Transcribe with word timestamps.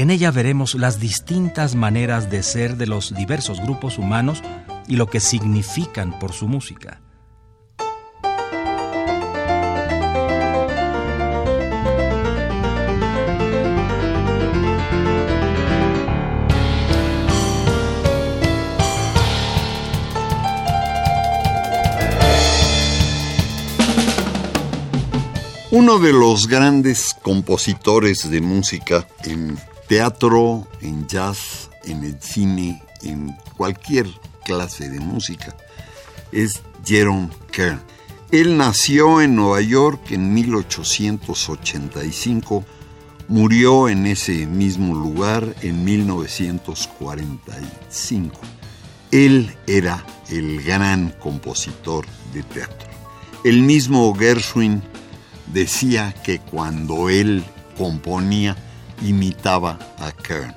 En 0.00 0.08
ella 0.08 0.30
veremos 0.30 0.76
las 0.76 0.98
distintas 0.98 1.74
maneras 1.74 2.30
de 2.30 2.42
ser 2.42 2.78
de 2.78 2.86
los 2.86 3.14
diversos 3.14 3.60
grupos 3.60 3.98
humanos 3.98 4.42
y 4.88 4.96
lo 4.96 5.08
que 5.08 5.20
significan 5.20 6.18
por 6.18 6.32
su 6.32 6.48
música. 6.48 7.02
Uno 25.70 25.98
de 25.98 26.12
los 26.14 26.48
grandes 26.48 27.14
compositores 27.20 28.30
de 28.30 28.40
música 28.40 29.06
en 29.24 29.58
teatro, 29.90 30.66
en 30.82 31.06
jazz, 31.08 31.68
en 31.82 32.04
el 32.04 32.22
cine, 32.22 32.80
en 33.02 33.36
cualquier 33.56 34.06
clase 34.44 34.88
de 34.88 35.00
música, 35.00 35.56
es 36.30 36.62
Jerome 36.84 37.28
Kern. 37.50 37.82
Él 38.30 38.56
nació 38.56 39.20
en 39.20 39.34
Nueva 39.34 39.60
York 39.62 40.12
en 40.12 40.32
1885, 40.32 42.64
murió 43.26 43.88
en 43.88 44.06
ese 44.06 44.46
mismo 44.46 44.94
lugar 44.94 45.56
en 45.60 45.82
1945. 45.82 48.40
Él 49.10 49.56
era 49.66 50.06
el 50.28 50.62
gran 50.62 51.12
compositor 51.18 52.06
de 52.32 52.44
teatro. 52.44 52.88
El 53.42 53.62
mismo 53.62 54.14
Gershwin 54.14 54.84
decía 55.52 56.14
que 56.22 56.38
cuando 56.38 57.08
él 57.08 57.42
componía 57.76 58.56
imitaba 59.02 59.78
a 59.98 60.12
Kern. 60.12 60.54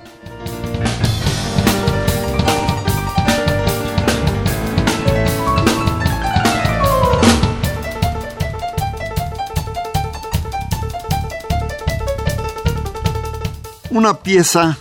Una 13.90 14.14
pieza 14.14 14.78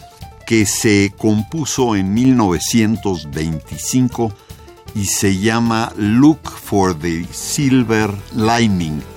que 0.47 0.65
se 0.65 1.13
compuso 1.17 1.95
en 1.95 2.13
1925 2.13 4.33
y 4.95 5.05
se 5.05 5.37
llama 5.37 5.91
Look 5.95 6.49
for 6.49 6.97
the 6.97 7.25
Silver 7.31 8.09
Lining 8.33 9.12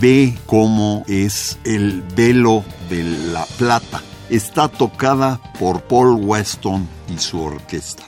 ve 0.00 0.36
cómo 0.46 1.04
es 1.08 1.58
el 1.64 2.02
velo 2.14 2.64
de 2.88 3.02
la 3.04 3.44
plata. 3.58 4.02
Está 4.30 4.68
tocada 4.68 5.40
por 5.58 5.82
Paul 5.82 6.24
Weston 6.24 6.86
y 7.14 7.18
su 7.18 7.40
orquesta. 7.40 8.04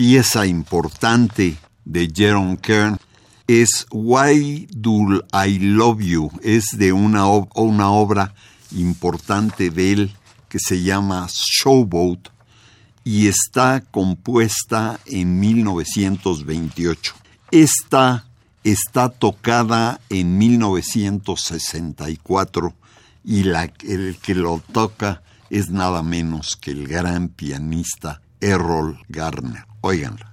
Pieza 0.00 0.46
importante 0.46 1.58
de 1.84 2.10
Jerome 2.10 2.56
Kern 2.56 2.96
es 3.46 3.86
Why 3.90 4.66
Do 4.74 5.22
I 5.30 5.58
Love 5.58 6.00
You. 6.00 6.30
Es 6.42 6.68
de 6.72 6.94
una, 6.94 7.26
una 7.26 7.90
obra 7.90 8.32
importante 8.70 9.68
de 9.68 9.92
él 9.92 10.16
que 10.48 10.58
se 10.58 10.82
llama 10.82 11.28
Showboat 11.28 12.30
y 13.04 13.26
está 13.26 13.82
compuesta 13.90 14.98
en 15.04 15.38
1928. 15.38 17.14
Esta 17.50 18.24
está 18.64 19.10
tocada 19.10 20.00
en 20.08 20.38
1964 20.38 22.74
y 23.22 23.46
el 23.46 24.16
que 24.22 24.34
lo 24.34 24.62
toca 24.72 25.22
es 25.50 25.68
nada 25.68 26.02
menos 26.02 26.56
que 26.56 26.70
el 26.70 26.88
gran 26.88 27.28
pianista 27.28 28.22
Errol 28.40 28.98
Garner. 29.08 29.64
Óiganla. 29.82 30.29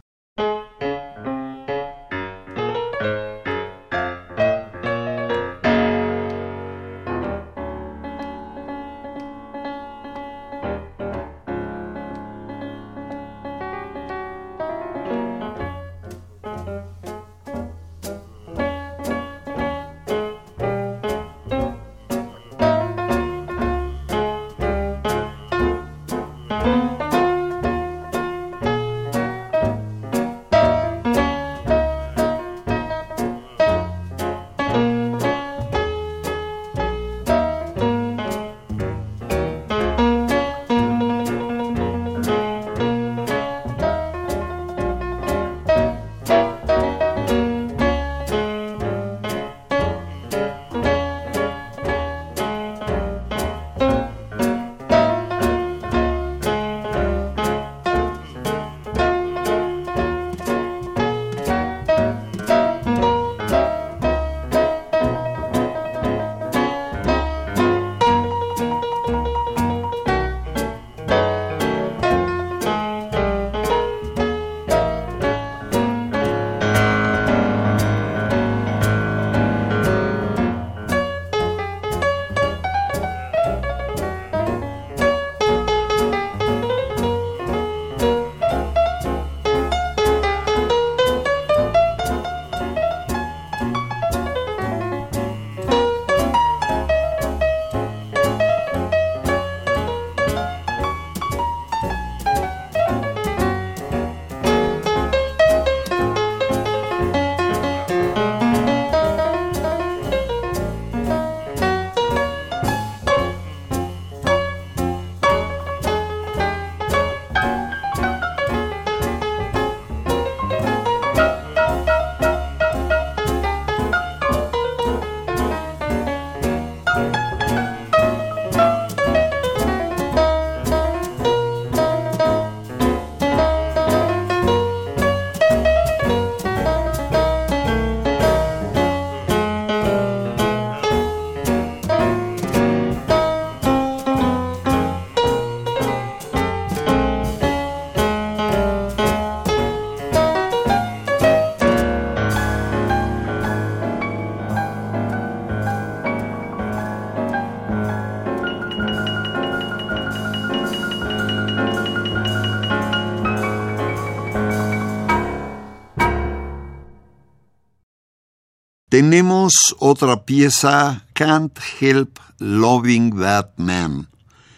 Tenemos 168.97 169.53
otra 169.77 170.25
pieza, 170.25 171.05
Can't 171.13 171.55
Help 171.79 172.17
Loving 172.39 173.19
That 173.19 173.51
Man. 173.57 174.09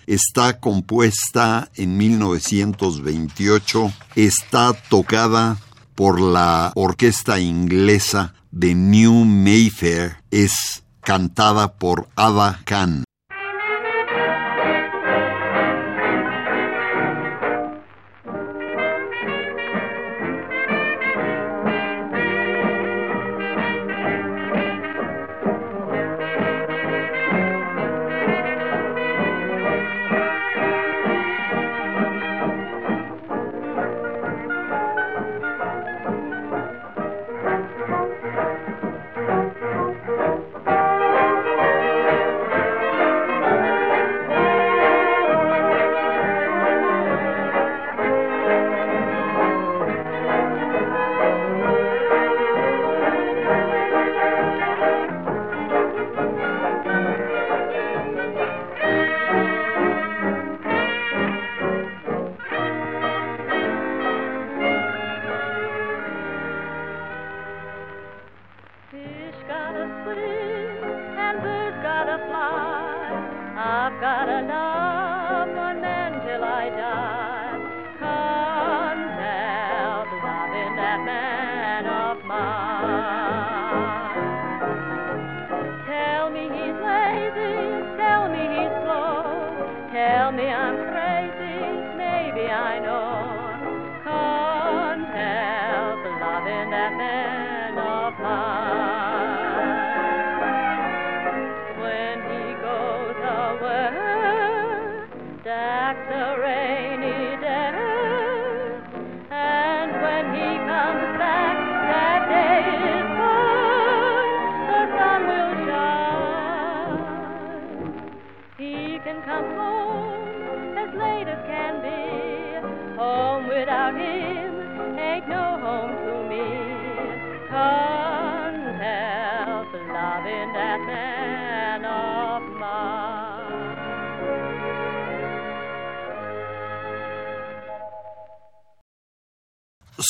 Está 0.07 0.61
compuesta 0.61 1.69
en 1.75 1.97
1928, 1.97 3.91
está 4.15 4.71
tocada 4.87 5.57
por 5.93 6.21
la 6.21 6.71
orquesta 6.75 7.41
inglesa 7.41 8.33
de 8.49 8.75
New 8.75 9.25
Mayfair, 9.25 10.23
es 10.31 10.85
cantada 11.01 11.73
por 11.73 12.07
Ada 12.15 12.61
Khan. 12.63 13.08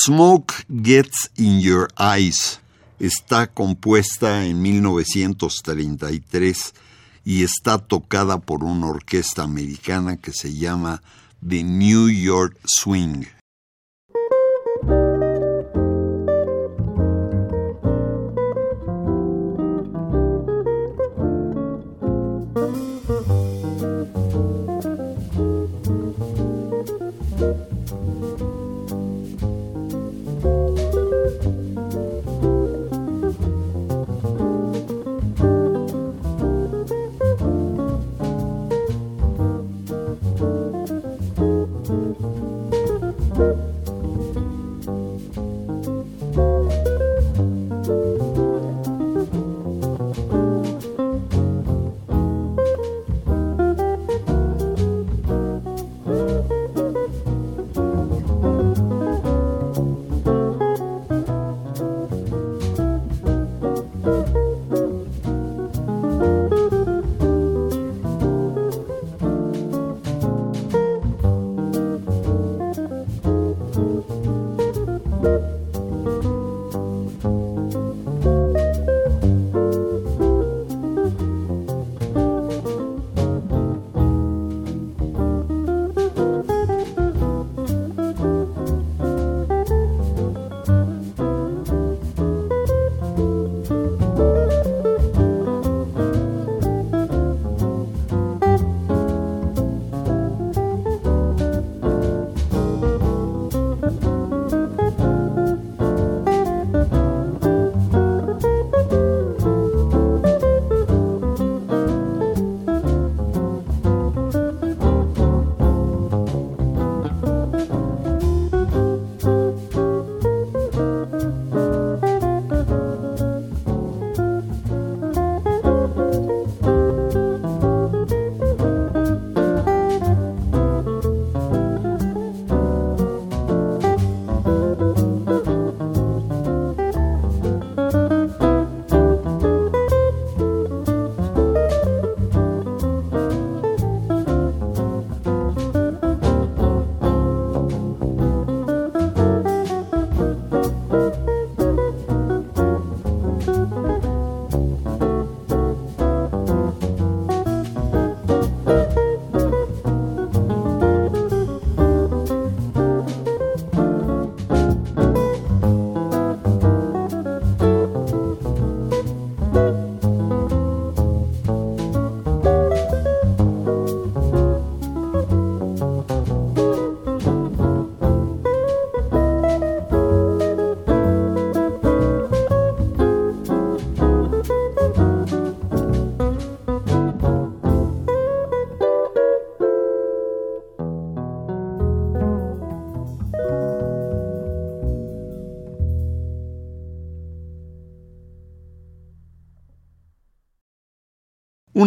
Smoke 0.10 0.66
Gets 0.68 1.30
in 1.38 1.62
Your 1.62 1.88
Eyes 1.96 2.60
está 2.98 3.46
compuesta 3.46 4.44
en 4.44 4.60
1933 4.60 6.74
y 7.24 7.44
está 7.44 7.78
tocada 7.78 8.40
por 8.40 8.64
una 8.64 8.88
orquesta 8.88 9.44
americana 9.44 10.18
que 10.18 10.34
se 10.34 10.56
llama 10.56 11.04
The 11.48 11.64
New 11.64 12.10
York 12.10 12.58
Swing. 12.66 13.26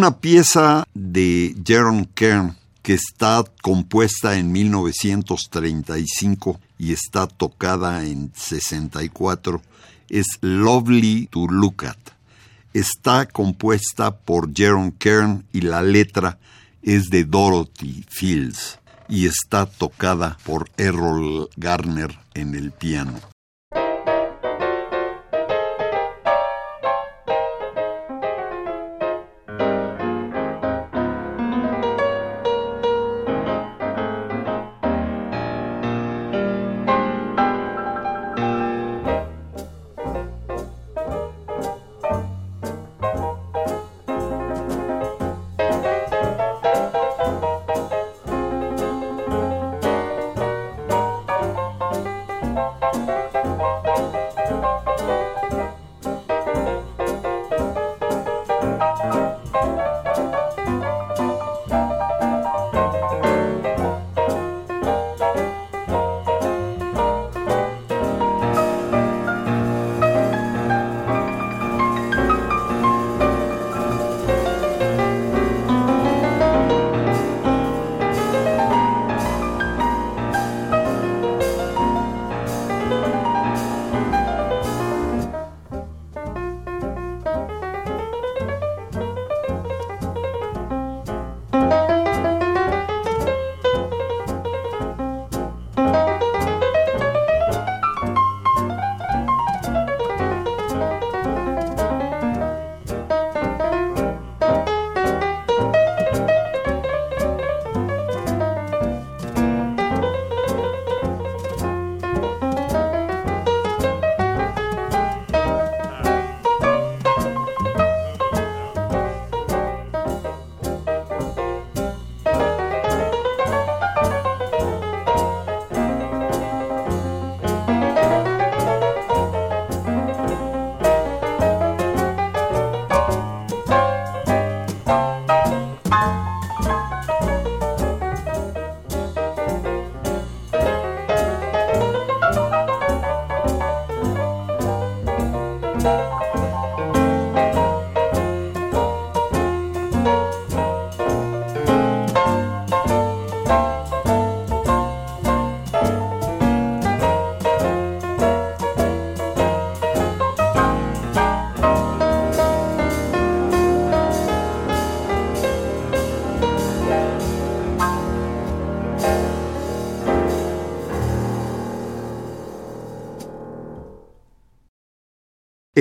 Una 0.03 0.19
pieza 0.19 0.83
de 0.95 1.55
Jaron 1.65 2.07
Kern 2.07 2.57
que 2.83 2.95
está 2.95 3.45
compuesta 3.63 4.37
en 4.37 4.51
1935 4.51 6.59
y 6.77 6.93
está 6.93 7.29
tocada 7.29 8.05
en 8.05 8.33
64 8.35 9.63
es 10.09 10.27
Lovely 10.41 11.29
to 11.31 11.47
Look 11.47 11.85
At. 11.85 11.99
Está 12.75 13.27
compuesta 13.27 14.17
por 14.17 14.53
Jaron 14.53 14.91
Kern 14.91 15.47
y 15.53 15.61
la 15.61 15.85
letra 15.85 16.41
es 16.83 17.09
de 17.09 17.23
Dorothy 17.23 18.05
Fields 18.11 18.81
y 19.09 19.27
está 19.27 19.67
tocada 19.67 20.37
por 20.43 20.69
Errol 20.79 21.49
Garner 21.57 22.19
en 22.35 22.57
el 22.57 22.73
piano. 22.73 23.32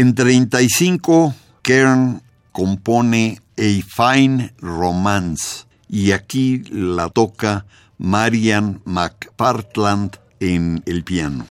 En 0.02 0.16
35, 0.16 1.36
Kern 1.62 2.24
compone 2.52 3.40
A 3.56 4.16
Fine 4.16 4.52
Romance 4.58 5.68
y 5.88 6.14
aquí 6.14 6.64
la 6.72 7.10
toca 7.10 7.68
Marian 8.00 8.82
McPartland 8.84 10.18
en 10.40 10.82
el 10.88 11.04
piano. 11.04 11.46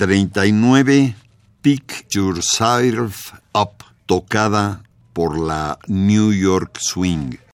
39, 0.00 1.14
Pick 1.60 2.06
Yourself 2.10 3.34
Up, 3.52 3.84
tocada 4.06 4.82
por 5.12 5.38
la 5.38 5.78
New 5.88 6.32
York 6.32 6.78
Swing. 6.80 7.49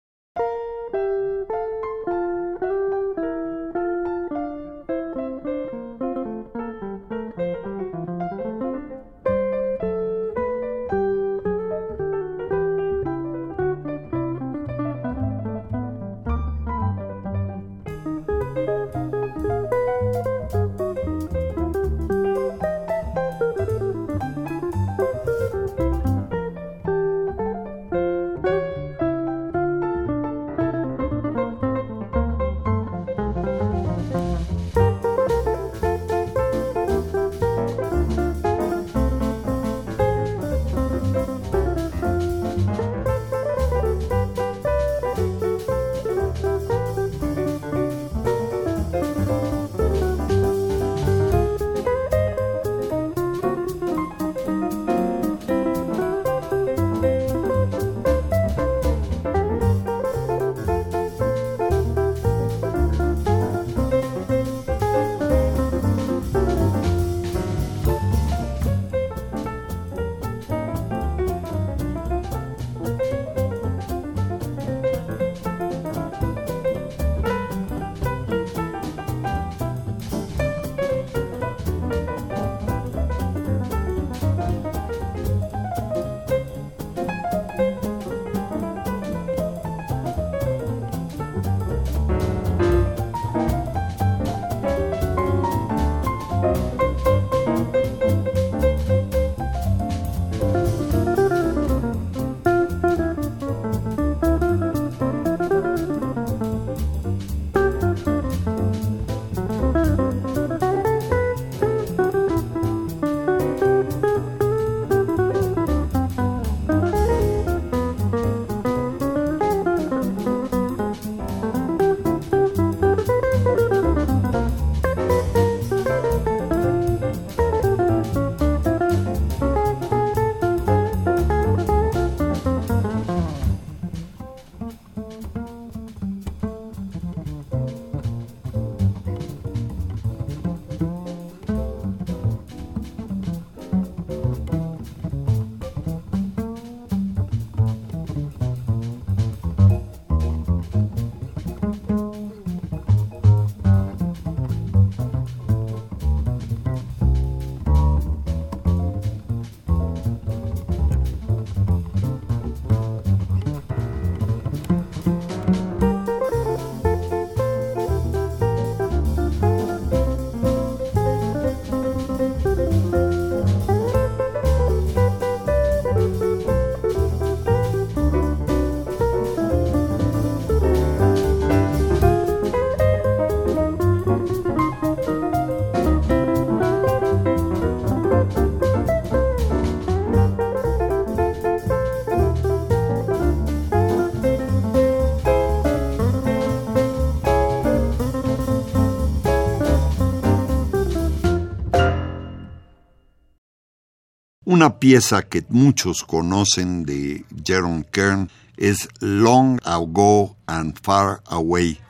Una 204.54 204.78
pieza 204.78 205.22
que 205.22 205.44
muchos 205.48 206.04
conocen 206.04 206.84
de 206.84 207.24
Jerome 207.44 207.84
Kern 207.90 208.30
es 208.56 208.88
Long 209.00 209.58
Ago 209.64 210.36
and 210.46 210.78
Far 210.80 211.24
Away. 211.26 211.80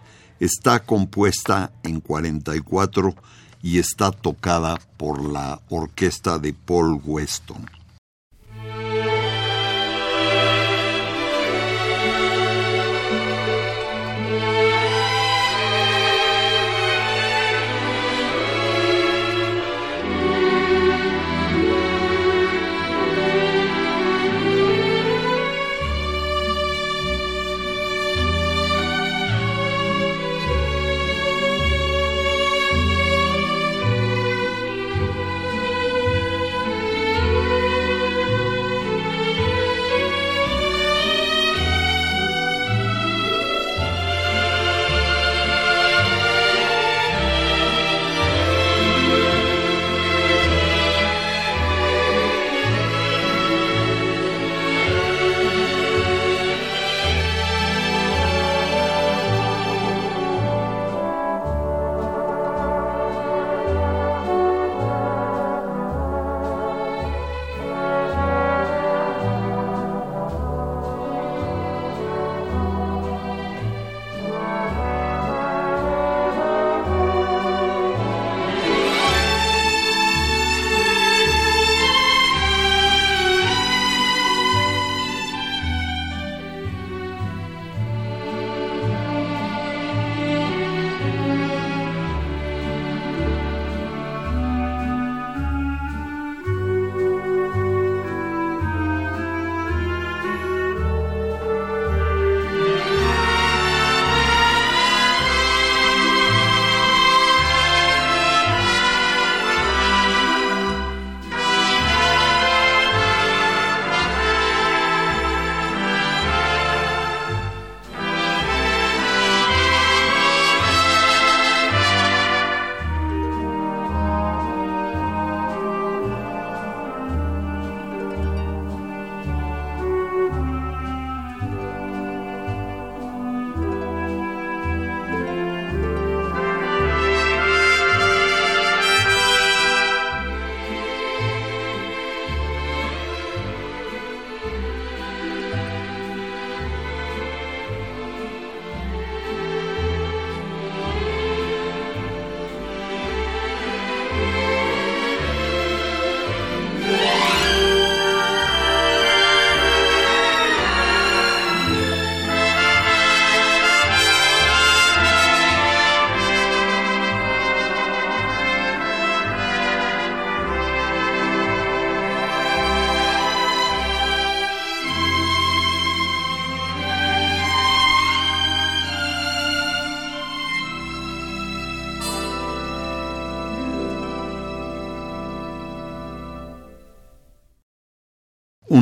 Está 0.41 0.81
compuesta 0.81 1.73
en 1.83 2.01
44 2.01 3.15
y 3.63 3.81
está 3.81 4.13
tocada 4.13 4.81
por 4.97 5.31
la 5.31 5.61
orquesta 5.69 6.39
de 6.39 6.55
Paul 6.55 7.03
Weston. 7.05 7.69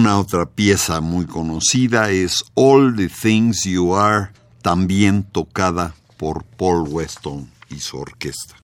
Una 0.03 0.19
otra 0.19 0.47
pieza 0.47 1.01
muy 1.01 1.27
conocida 1.27 2.11
es 2.11 2.43
All 2.55 2.97
the 2.97 3.09
Things 3.09 3.63
You 3.63 3.95
Are, 3.95 4.31
también 4.61 5.23
tocada 5.23 5.95
por 6.17 6.43
Paul 6.43 6.89
Weston 6.89 7.49
y 7.71 7.79
su 7.79 7.99
orquesta. 7.99 8.62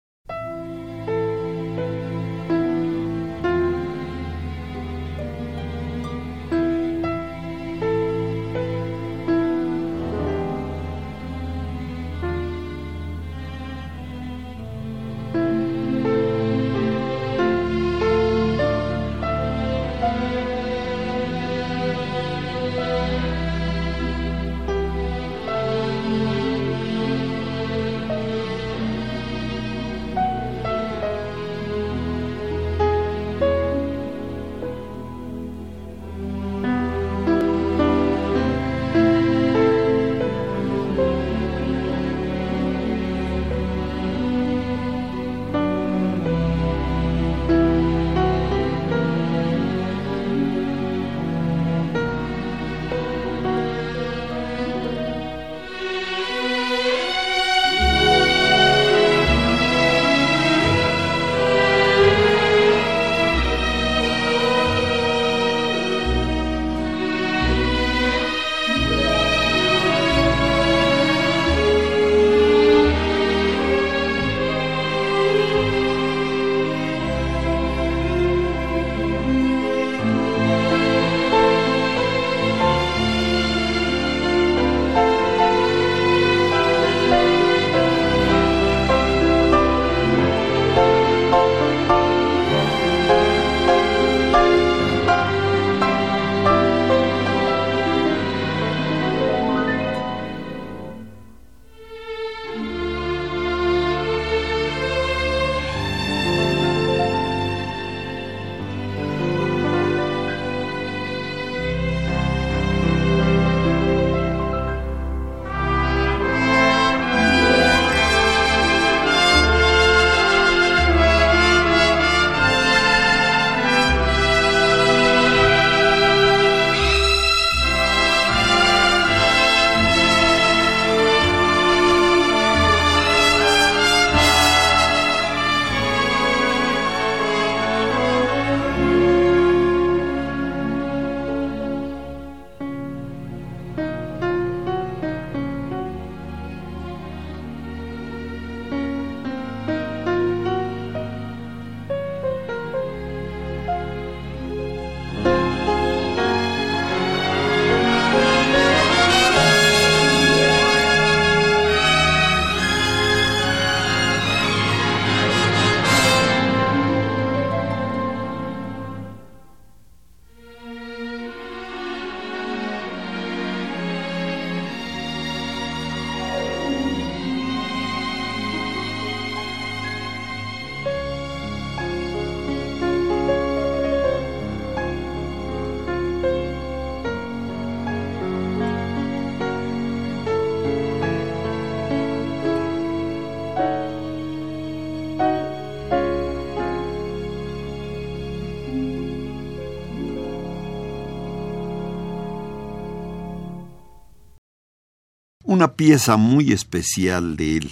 Una 205.56 205.72
pieza 205.72 206.18
muy 206.18 206.52
especial 206.52 207.38
de 207.38 207.56
él 207.56 207.70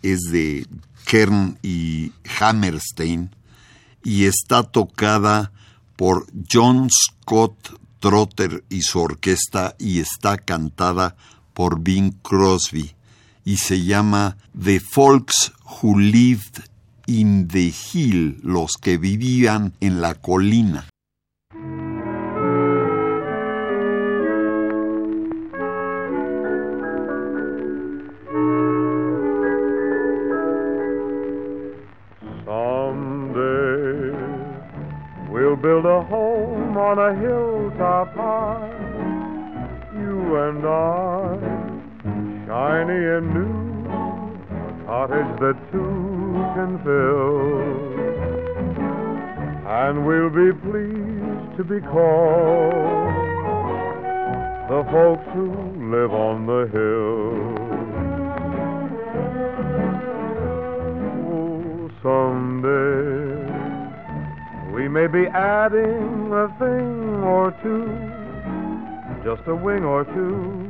es 0.00 0.20
de 0.32 0.66
Kern 1.04 1.58
y 1.62 2.10
Hammerstein 2.40 3.28
y 4.02 4.24
está 4.24 4.62
tocada 4.62 5.52
por 5.96 6.26
John 6.50 6.88
Scott 6.90 7.78
Trotter 8.00 8.64
y 8.70 8.80
su 8.80 8.98
orquesta 8.98 9.76
y 9.78 10.00
está 10.00 10.38
cantada 10.38 11.14
por 11.52 11.80
Bing 11.80 12.14
Crosby 12.22 12.94
y 13.44 13.58
se 13.58 13.84
llama 13.84 14.38
The 14.58 14.80
Folks 14.80 15.52
Who 15.82 15.98
Lived 15.98 16.64
in 17.04 17.46
the 17.46 17.74
Hill, 17.92 18.40
los 18.42 18.78
que 18.80 18.96
vivían 18.96 19.74
en 19.80 20.00
la 20.00 20.14
colina. 20.14 20.88
That 45.42 45.58
two 45.72 46.32
can 46.54 46.78
fill. 46.84 47.58
And 49.66 50.06
we'll 50.06 50.30
be 50.30 50.52
pleased 50.62 51.56
to 51.56 51.64
be 51.64 51.80
called 51.80 53.10
the 54.70 54.84
folks 54.92 55.26
who 55.34 55.50
live 55.90 56.12
on 56.12 56.46
the 56.46 56.68
hill. 56.70 57.58
Oh, 61.26 61.90
someday 62.06 63.42
we 64.72 64.88
may 64.88 65.08
be 65.08 65.26
adding 65.26 66.30
a 66.30 66.46
thing 66.60 67.18
or 67.24 67.50
two, 67.64 67.90
just 69.24 69.42
a 69.48 69.56
wing 69.56 69.82
or 69.82 70.04
two. 70.04 70.62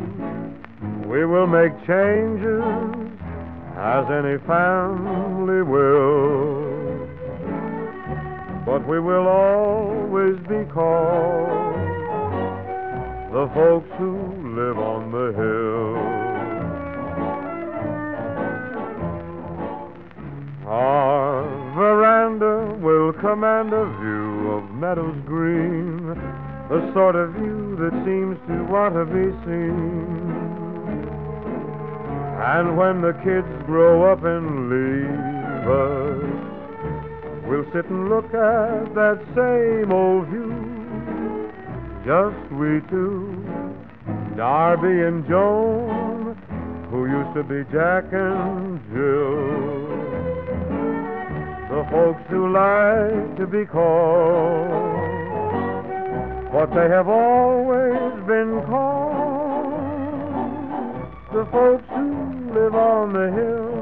We 1.06 1.26
will 1.26 1.46
make 1.46 1.72
changes 1.86 3.12
as 3.76 4.04
any 4.10 4.38
family 4.46 5.62
will. 5.62 7.08
But 8.66 8.86
we 8.86 9.00
will 9.00 9.26
always 9.26 10.38
be 10.48 10.64
called 10.72 11.72
the 13.32 13.48
folks 13.54 13.88
who 13.98 14.12
live 14.54 14.78
on 14.78 15.10
the 15.10 15.32
hill. 15.32 15.96
Our 20.68 21.42
veranda 21.74 22.78
will 22.80 23.12
command 23.14 23.72
a 23.72 23.86
view 24.00 24.50
of 24.52 24.70
meadows 24.74 25.16
green, 25.26 26.14
the 26.68 26.92
sort 26.94 27.16
of 27.16 27.32
view 27.34 27.76
that 27.80 27.92
seems 28.04 28.38
to 28.48 28.64
want 28.70 28.94
to 28.94 29.04
be 29.06 29.32
seen. 29.44 30.31
And 32.44 32.76
when 32.76 33.00
the 33.02 33.12
kids 33.24 33.46
grow 33.66 34.12
up 34.12 34.24
and 34.24 34.68
leave 34.68 35.68
us, 35.68 36.22
we'll 37.46 37.64
sit 37.72 37.88
and 37.88 38.08
look 38.08 38.26
at 38.34 38.94
that 38.94 39.18
same 39.34 39.92
old 39.92 40.26
view. 40.28 41.52
Just 42.04 42.52
we 42.52 42.80
two, 42.90 43.44
Darby 44.36 45.02
and 45.06 45.26
Joan, 45.28 46.36
who 46.90 47.06
used 47.06 47.34
to 47.34 47.44
be 47.44 47.62
Jack 47.72 48.12
and 48.12 48.80
Jill 48.92 50.02
the 51.72 51.88
folks 51.90 52.20
who 52.28 52.52
like 52.52 53.34
to 53.38 53.46
be 53.46 53.64
called 53.64 54.68
what 56.52 56.68
they 56.74 56.86
have 56.86 57.08
always 57.08 58.12
been 58.26 58.60
called 58.66 59.31
the 61.32 61.46
folks 61.50 61.84
who 61.88 62.52
live 62.52 62.74
on 62.74 63.12
the 63.14 63.32
hill. 63.32 63.81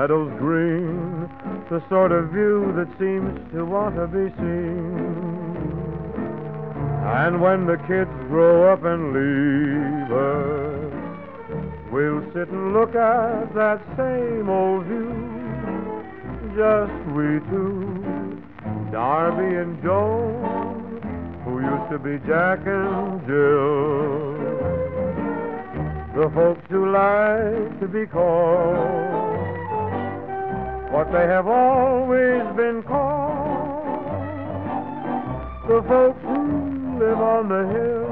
Meadows 0.00 0.32
green, 0.38 1.28
the 1.68 1.82
sort 1.90 2.10
of 2.10 2.30
view 2.30 2.72
that 2.74 2.88
seems 2.98 3.36
to 3.52 3.66
want 3.66 3.94
to 3.96 4.06
be 4.06 4.32
seen. 4.40 4.96
And 7.04 7.42
when 7.42 7.66
the 7.66 7.76
kids 7.86 8.10
grow 8.28 8.72
up 8.72 8.82
and 8.82 9.12
leave 9.12 10.10
us, 10.10 10.92
we'll 11.92 12.24
sit 12.32 12.48
and 12.48 12.72
look 12.72 12.94
at 12.94 13.52
that 13.54 13.82
same 13.98 14.48
old 14.48 14.86
view, 14.86 15.12
just 16.56 16.96
we 17.12 17.36
two, 17.52 18.40
Darby 18.90 19.54
and 19.54 19.82
Joan, 19.82 20.80
who 21.44 21.60
used 21.60 21.90
to 21.92 21.98
be 21.98 22.16
Jack 22.26 22.60
and 22.64 23.20
Jill 23.26 24.40
the 26.14 26.28
folks 26.34 26.60
who 26.68 26.90
like 26.90 27.80
to 27.80 27.86
be 27.86 28.04
called 28.04 29.39
what 30.90 31.10
they 31.12 31.26
have 31.26 31.46
always 31.46 32.42
been 32.56 32.82
called 32.82 33.80
the 35.68 35.82
folks 35.88 36.20
who 36.22 36.98
live 36.98 37.20
on 37.20 37.48
the 37.48 37.62
hill. 37.72 38.10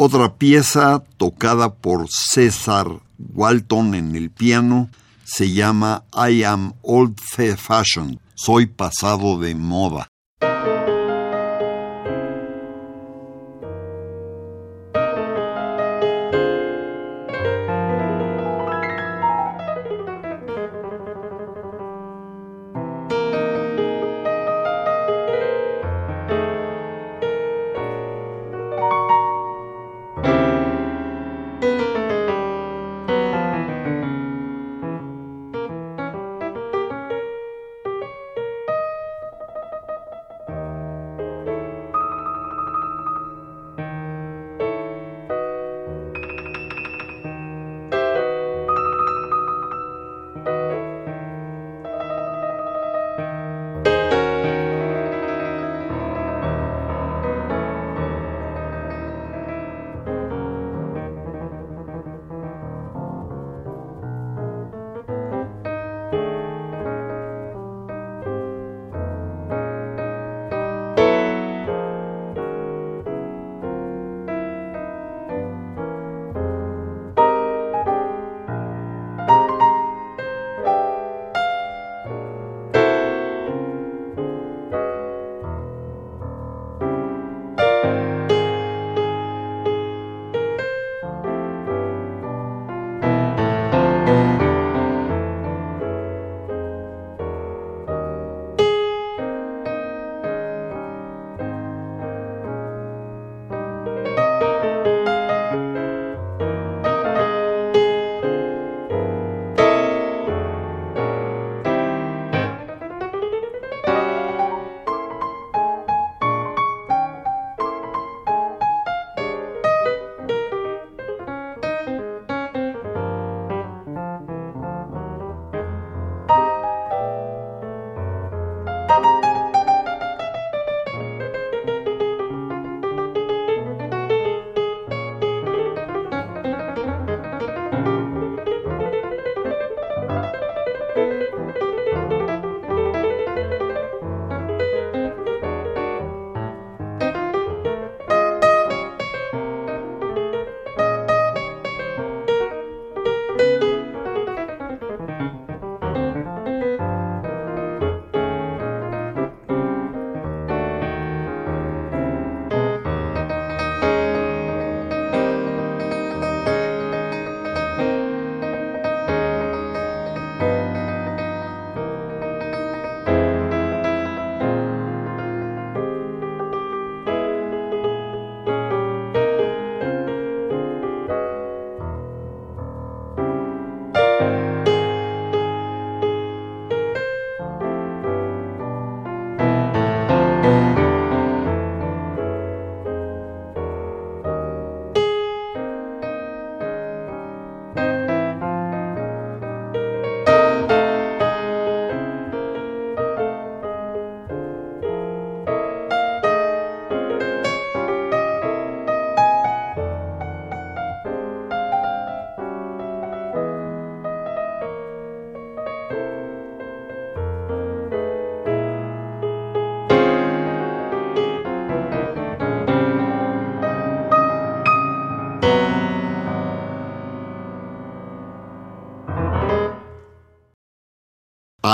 Otra 0.00 0.32
pieza 0.38 1.02
tocada 1.18 1.74
por 1.74 2.06
César 2.08 2.86
Walton 3.34 3.94
en 3.94 4.14
el 4.16 4.30
piano 4.30 4.88
se 5.24 5.52
llama 5.52 6.04
I 6.14 6.44
am 6.44 6.72
old 6.82 7.18
fashioned, 7.20 8.18
soy 8.34 8.66
pasado 8.66 9.38
de 9.38 9.54
moda. 9.54 10.08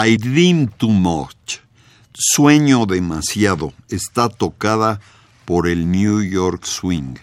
I 0.06 0.18
Dream 0.18 0.68
Too 0.68 0.90
Much, 0.90 1.60
Sueño 2.12 2.84
demasiado, 2.84 3.72
está 3.88 4.28
tocada 4.28 5.00
por 5.46 5.66
el 5.66 5.90
New 5.90 6.20
York 6.20 6.66
Swing. 6.66 7.14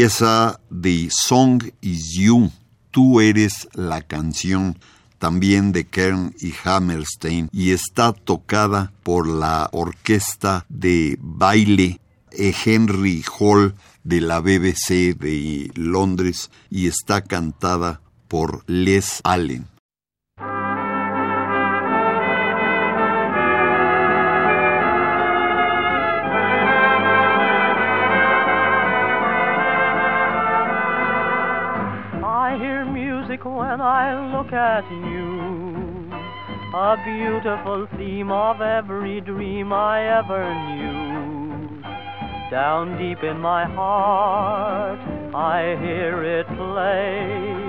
Pieza 0.00 0.58
de 0.70 1.08
Song 1.10 1.62
is 1.82 2.14
You, 2.14 2.50
Tú 2.90 3.20
eres 3.20 3.68
la 3.74 4.00
canción, 4.00 4.78
también 5.18 5.72
de 5.72 5.88
Kern 5.88 6.34
y 6.40 6.54
Hammerstein, 6.64 7.50
y 7.52 7.72
está 7.72 8.14
tocada 8.14 8.92
por 9.02 9.28
la 9.28 9.68
orquesta 9.72 10.64
de 10.70 11.18
baile. 11.20 12.00
Henry 12.32 13.22
Hall 13.38 13.74
de 14.02 14.22
la 14.22 14.40
BBC 14.40 15.18
de 15.18 15.70
Londres 15.74 16.50
y 16.70 16.86
está 16.86 17.20
cantada 17.20 18.00
por 18.26 18.64
Les 18.66 19.20
Allen. 19.22 19.69
At 34.52 34.88
you. 34.90 36.10
A 36.72 36.96
beautiful 37.04 37.88
theme 37.96 38.30
of 38.30 38.60
every 38.60 39.20
dream 39.20 39.72
I 39.72 40.18
ever 40.18 40.54
knew. 40.76 41.82
Down 42.50 42.98
deep 42.98 43.22
in 43.22 43.38
my 43.40 43.64
heart, 43.64 45.00
I 45.34 45.76
hear 45.80 46.22
it 46.22 46.46
play. 46.46 47.60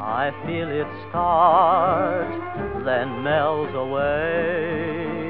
I 0.00 0.30
feel 0.44 0.68
it 0.68 0.86
start, 1.08 2.84
then 2.84 3.22
melts 3.22 3.72
away. 3.74 5.22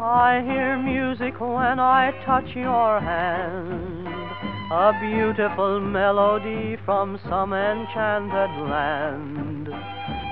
I 0.00 0.42
hear 0.44 0.78
music 0.78 1.40
when 1.40 1.80
I 1.80 2.12
touch 2.24 2.54
your 2.54 3.00
hand 3.00 4.13
a 4.70 4.92
beautiful 4.98 5.78
melody 5.78 6.76
from 6.86 7.20
some 7.28 7.52
enchanted 7.52 8.50
land. 8.68 9.68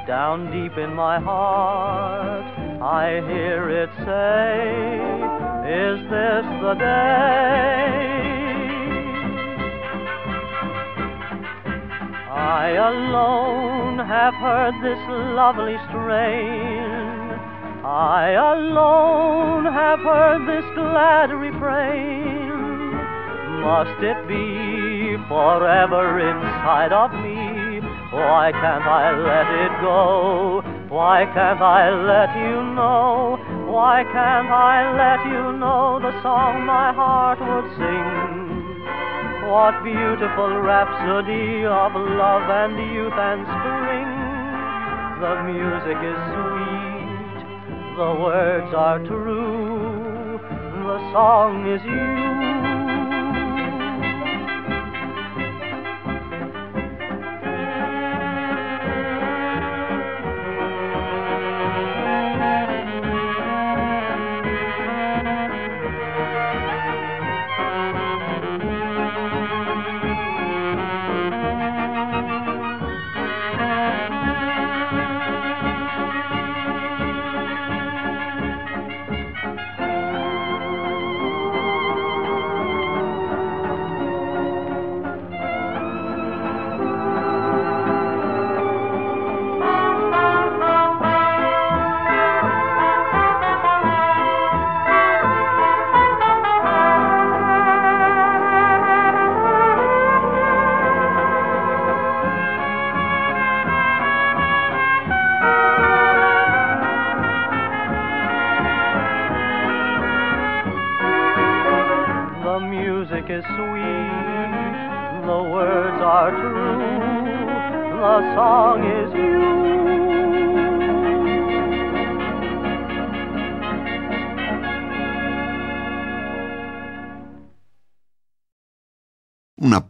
Down 0.07 0.51
deep 0.51 0.79
in 0.79 0.95
my 0.95 1.21
heart, 1.21 2.45
I 2.83 3.21
hear 3.29 3.69
it 3.69 3.91
say, 4.07 5.03
Is 5.69 6.01
this 6.09 6.47
the 6.63 6.75
day? 6.79 8.13
I 12.31 12.71
alone 12.71 13.99
have 13.99 14.35
heard 14.35 14.75
this 14.83 14.99
lovely 15.37 15.77
strain. 15.91 17.03
I 17.85 18.31
alone 18.33 19.67
have 19.67 20.01
heard 20.01 20.49
this 20.49 20.65
glad 20.75 21.31
refrain. 21.33 22.32
Must 23.63 24.03
it 24.03 24.27
be 24.27 25.17
forever 25.31 26.19
inside 26.19 26.93
of 26.93 27.15
me? 27.15 27.79
Why 28.11 28.51
can't 28.51 28.85
I 28.85 29.15
let 29.15 29.49
it 29.65 29.73
go? 29.81 30.63
Why 30.91 31.25
can't 31.33 31.63
I 31.63 31.89
let 31.95 32.35
you 32.37 32.59
know? 32.75 33.39
Why 33.71 34.03
can't 34.03 34.51
I 34.51 34.91
let 34.99 35.23
you 35.31 35.57
know 35.63 36.01
the 36.03 36.11
song 36.23 36.67
my 36.67 36.93
heart 36.93 37.39
would 37.39 37.71
sing? 37.79 38.53
What 39.49 39.85
beautiful 39.85 40.59
rhapsody 40.61 41.65
of 41.65 41.93
love 41.95 42.47
and 42.51 42.75
youth 42.93 43.15
and 43.15 43.47
spring. 43.47 44.11
The 45.23 45.35
music 45.47 45.99
is 46.03 46.19
sweet, 46.35 47.39
the 47.97 48.11
words 48.27 48.75
are 48.75 48.99
true. 49.07 50.41
the 50.83 50.99
song 51.13 51.67
is 51.71 51.83
you. 51.85 52.72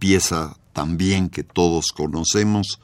Pieza 0.02 0.56
también 0.72 1.28
que 1.28 1.44
todos 1.44 1.92
conocemos 1.94 2.80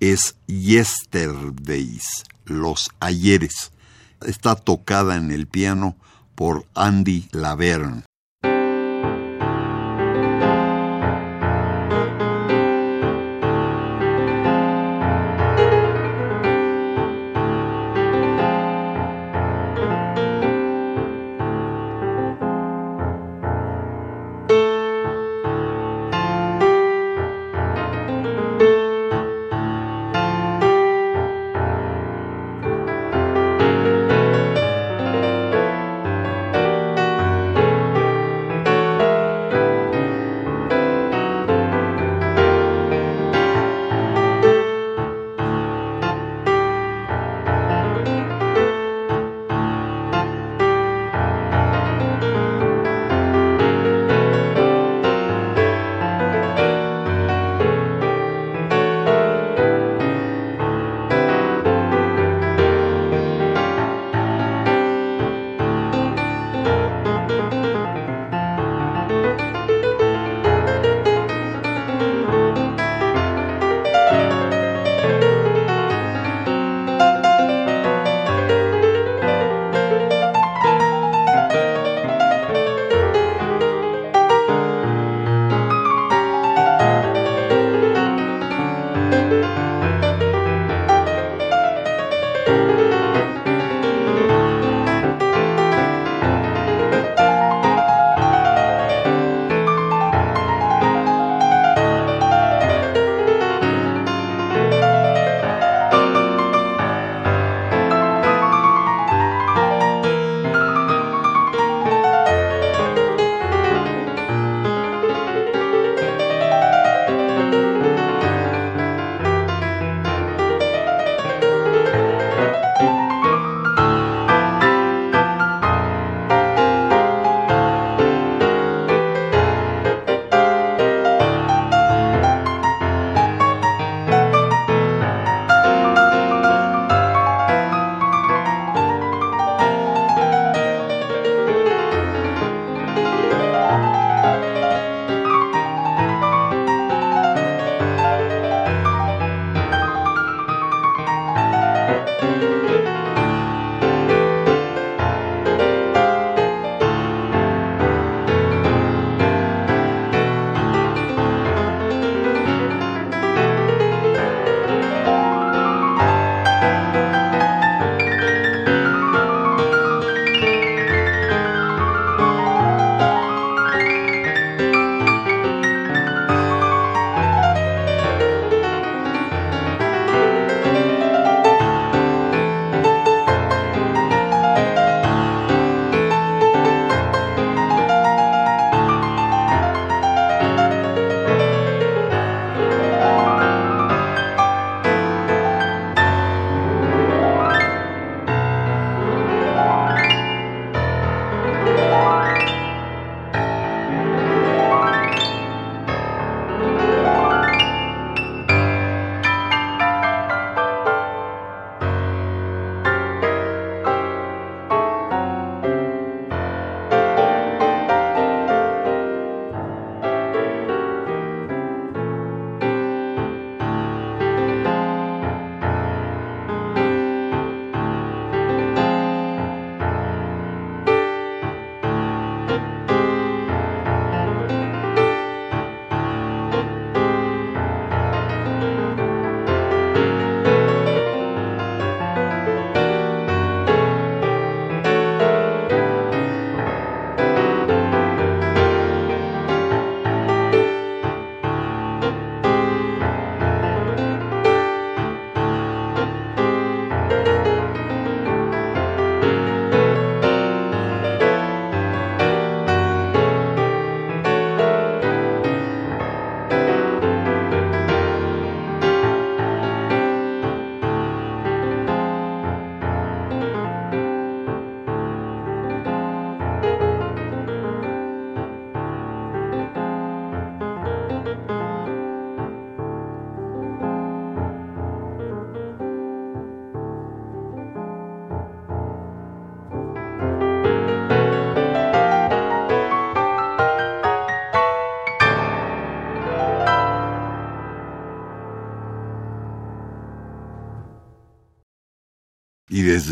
es 0.00 0.36
Yesterdays, 0.46 2.24
Los 2.44 2.90
Ayeres. 3.00 3.72
Está 4.20 4.54
tocada 4.54 5.16
en 5.16 5.30
el 5.30 5.46
piano 5.46 5.96
por 6.34 6.66
Andy 6.74 7.26
Laverne. 7.32 8.02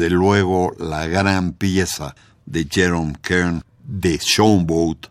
Desde 0.01 0.15
luego 0.15 0.75
la 0.79 1.07
gran 1.07 1.53
pieza 1.53 2.17
de 2.47 2.67
Jerome 2.71 3.13
Kern 3.21 3.63
de 3.85 4.17
Showboat 4.17 5.09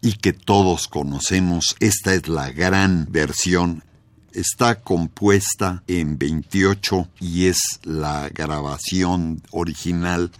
y 0.00 0.14
que 0.14 0.32
todos 0.32 0.88
conocemos. 0.88 1.76
Esta 1.80 2.14
es 2.14 2.28
la 2.28 2.50
gran 2.50 3.06
versión. 3.10 3.84
Está 4.32 4.80
compuesta 4.80 5.82
en 5.86 6.16
28 6.16 7.08
y 7.20 7.48
es 7.48 7.78
la 7.82 8.30
grabación 8.30 9.42
original. 9.50 10.32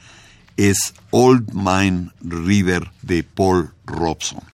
Es 0.56 0.94
Old 1.10 1.52
Mine 1.52 2.12
River 2.22 2.90
de 3.02 3.24
Paul 3.24 3.74
Robson. 3.84 4.51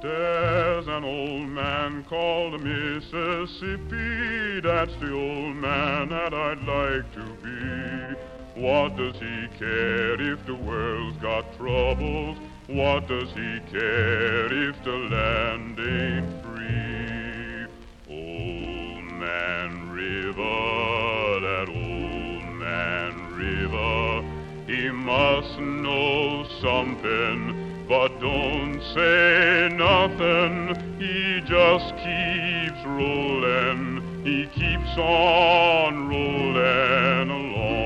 There's 0.00 0.86
an 0.86 1.02
old 1.02 1.48
man 1.48 2.04
called 2.04 2.62
Mississippi. 2.62 4.60
That's 4.60 4.94
the 5.00 5.12
old 5.12 5.56
man 5.56 6.10
that 6.10 6.32
I'd 6.32 6.62
like 6.62 7.12
to 7.14 7.24
be. 7.42 8.60
What 8.62 8.96
does 8.96 9.16
he 9.16 9.48
care 9.58 10.20
if 10.20 10.46
the 10.46 10.54
world's 10.54 11.16
got 11.16 11.52
troubles? 11.56 12.38
What 12.68 13.08
does 13.08 13.28
he 13.30 13.58
care 13.72 14.46
if 14.52 14.84
the 14.84 14.98
land 15.10 15.80
ain't 15.80 16.44
free? 16.44 17.66
Old 18.08 19.04
Man 19.14 19.90
River, 19.90 21.40
that 21.40 21.68
old 21.68 22.54
man 22.54 23.34
River, 23.34 24.22
he 24.68 24.92
must 24.92 25.58
know 25.58 26.46
something 26.60 27.67
but 27.88 28.20
don't 28.20 28.82
say 28.94 29.70
nothing. 29.72 30.76
He 30.98 31.40
just 31.46 31.96
keeps 31.96 32.84
rolling, 32.84 34.22
he 34.24 34.46
keeps 34.48 34.98
on 34.98 36.08
rolling 36.10 37.30
along. 37.30 37.78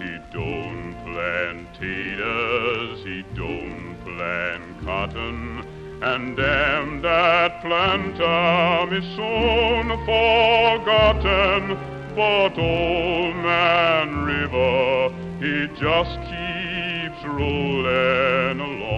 He 0.00 0.18
don't 0.32 0.94
plant 1.04 1.68
taters, 1.74 3.04
he 3.04 3.22
don't 3.34 3.98
plant 4.02 4.84
cotton. 4.86 5.66
And 6.02 6.34
damn 6.34 7.02
that 7.02 7.60
planter 7.60 8.94
is 8.94 9.04
soon 9.16 9.90
forgotten. 10.06 11.99
But 12.16 12.58
old 12.58 13.36
man 13.36 14.24
River, 14.24 15.10
he 15.38 15.68
just 15.78 16.18
keeps 16.22 17.24
rolling 17.24 18.60
along. 18.60 18.90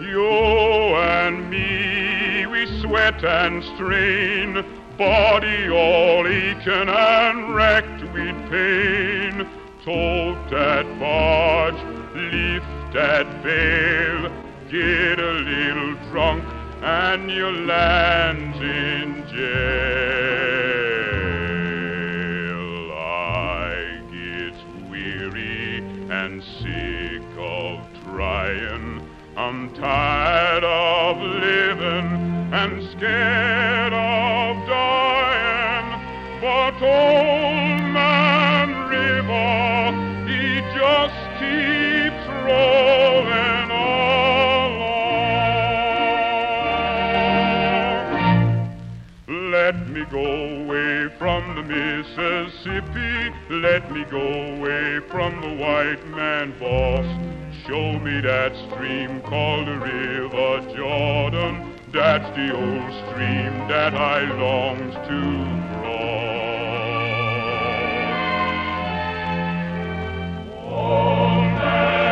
You 0.00 0.26
and 0.96 1.50
me, 1.50 2.46
we 2.46 2.80
sweat 2.80 3.22
and 3.22 3.62
strain, 3.74 4.64
body 4.96 5.68
all 5.68 6.26
aching 6.26 6.88
and 6.88 7.54
wrecked 7.54 8.02
with 8.14 8.50
pain. 8.50 9.46
Tote 9.84 10.50
that 10.50 10.86
barge, 10.98 11.74
lift 12.14 12.94
that 12.94 13.42
bale, 13.42 14.30
get 14.70 15.20
a 15.20 15.32
little 15.32 15.94
drunk 16.10 16.49
and 16.82 17.30
you 17.30 17.46
land 17.46 18.54
in 18.56 19.26
jail. 19.28 19.40
I 22.92 24.00
get 24.10 24.54
weary 24.90 25.78
and 26.10 26.42
sick 26.42 27.22
of 27.38 27.80
trying. 28.04 29.06
I'm 29.36 29.74
tired 29.74 30.64
of 30.64 31.18
living 31.18 32.52
and 32.52 32.90
scared 32.92 33.79
go 50.10 50.18
away 50.18 51.08
from 51.18 51.54
the 51.54 51.62
Mississippi. 51.62 53.32
Let 53.48 53.92
me 53.92 54.04
go 54.10 54.18
away 54.18 55.00
from 55.08 55.40
the 55.40 55.54
white 55.54 56.04
man 56.08 56.52
boss. 56.58 57.06
Show 57.66 57.98
me 58.00 58.20
that 58.20 58.56
stream 58.68 59.20
called 59.22 59.68
the 59.68 59.78
River 59.78 60.60
Jordan. 60.76 61.76
That's 61.92 62.28
the 62.36 62.52
old 62.54 62.92
stream 63.08 63.68
that 63.68 63.94
I 63.94 64.22
longs 64.34 64.94
to 64.94 65.20
cross. 65.80 66.30
Old 70.66 71.52
man 71.54 72.09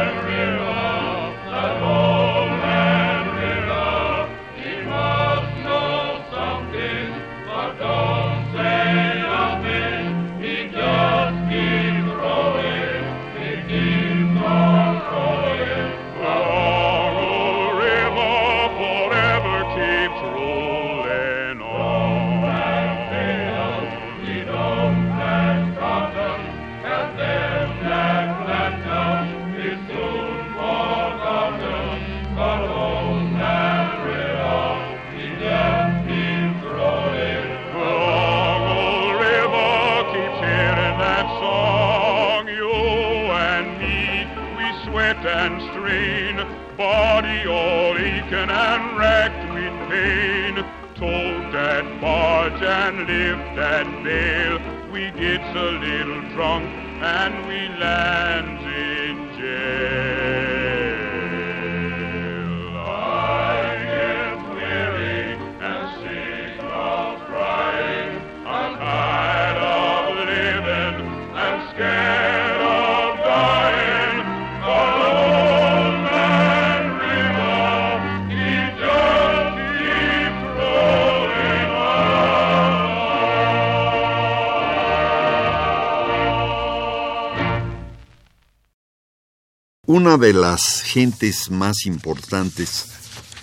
Una 90.00 90.16
de 90.16 90.32
las 90.32 90.82
gentes 90.82 91.50
más 91.50 91.84
importantes 91.84 92.86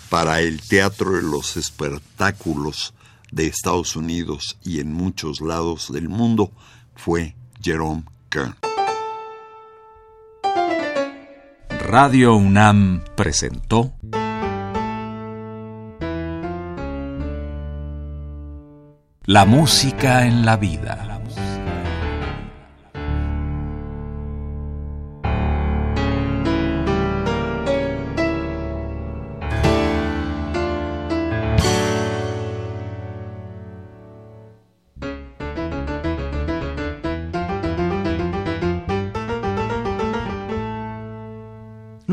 para 0.10 0.40
el 0.40 0.62
teatro 0.62 1.12
de 1.12 1.22
los 1.22 1.58
espectáculos 1.58 2.94
de 3.30 3.48
Estados 3.48 3.98
Unidos 3.98 4.58
y 4.64 4.80
en 4.80 4.94
muchos 4.94 5.42
lados 5.42 5.92
del 5.92 6.08
mundo 6.08 6.54
fue 6.96 7.36
Jerome 7.62 8.06
Kern. 8.30 8.56
Radio 11.90 12.38
UNAM 12.38 13.04
presentó 13.18 13.92
La 19.26 19.44
música 19.44 20.26
en 20.26 20.46
la 20.46 20.56
vida. 20.56 21.15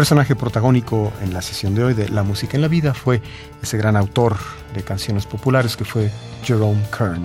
Personaje 0.00 0.34
protagónico 0.34 1.12
en 1.20 1.34
la 1.34 1.42
sesión 1.42 1.74
de 1.74 1.84
hoy 1.84 1.92
de 1.92 2.08
La 2.08 2.22
música 2.22 2.56
en 2.56 2.62
la 2.62 2.68
vida 2.68 2.94
fue 2.94 3.20
ese 3.62 3.76
gran 3.76 3.96
autor 3.96 4.34
de 4.72 4.82
canciones 4.82 5.26
populares 5.26 5.76
que 5.76 5.84
fue 5.84 6.10
Jerome 6.42 6.80
Kern. 6.90 7.22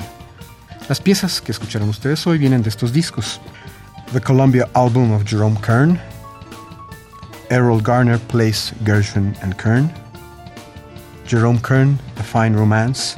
Las 0.90 1.00
piezas 1.00 1.40
que 1.40 1.54
escucharon 1.54 1.88
ustedes 1.88 2.28
hoy 2.28 2.38
vienen 2.38 2.64
de 2.64 2.68
estos 2.68 2.92
discos. 2.92 3.40
The 4.12 4.20
Columbia 4.20 4.68
Album 4.74 5.14
of 5.14 5.24
Jerome 5.26 5.58
Kern, 5.62 5.98
Errol 7.50 7.82
Garner 7.82 8.20
Plays 8.20 8.74
Gershwin 8.84 9.34
and 9.42 9.56
Kern, 9.56 9.90
Jerome 11.26 11.62
Kern, 11.62 11.98
A 12.20 12.24
Fine 12.24 12.58
Romance, 12.58 13.18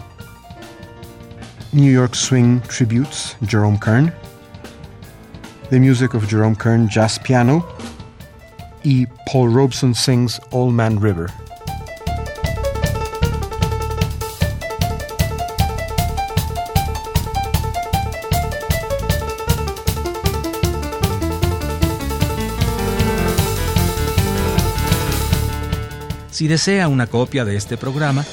New 1.71 1.91
York 1.91 2.13
Swing 2.13 2.61
Tributes, 2.67 3.35
Jerome 3.43 3.79
Kern, 3.79 4.13
The 5.71 5.79
Music 5.79 6.13
of 6.13 6.29
Jerome 6.29 6.55
Kern 6.55 6.87
Jazz 6.87 7.17
Piano, 7.17 7.65
y 8.83 9.07
Paul 9.31 9.53
Robeson 9.53 9.93
sings 9.93 10.39
Old 10.51 10.73
Man 10.73 11.01
River. 11.01 11.29
Si 26.31 26.47
desea 26.47 26.87
una 26.87 27.07
copia 27.07 27.43
de 27.43 27.55
este 27.55 27.77
programa, 27.77 28.23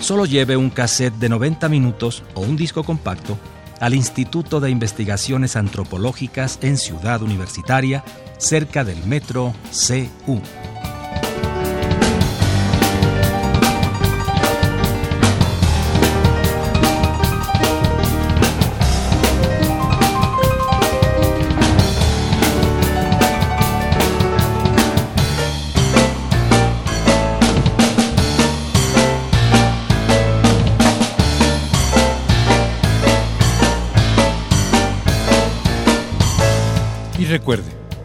solo 0.00 0.26
lleve 0.26 0.56
un 0.56 0.70
cassette 0.70 1.14
de 1.14 1.30
90 1.30 1.68
minutos 1.68 2.22
o 2.34 2.42
un 2.42 2.56
disco 2.56 2.84
compacto 2.84 3.38
al 3.80 3.94
Instituto 3.94 4.60
de 4.60 4.70
Investigaciones 4.70 5.56
Antropológicas 5.56 6.58
en 6.62 6.76
Ciudad 6.76 7.22
Universitaria, 7.22 8.04
cerca 8.38 8.84
del 8.84 9.04
metro 9.04 9.54
CU. 9.70 10.40
Recuerde, 37.28 37.77